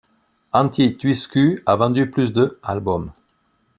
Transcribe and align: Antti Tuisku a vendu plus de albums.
Antti 0.59 0.85
Tuisku 0.97 1.47
a 1.63 1.75
vendu 1.79 2.09
plus 2.09 2.33
de 2.33 2.57
albums. 2.63 3.11